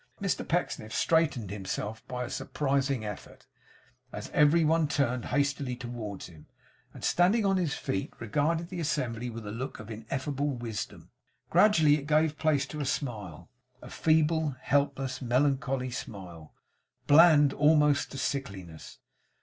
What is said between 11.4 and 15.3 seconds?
Gradually it gave place to a smile; a feeble, helpless,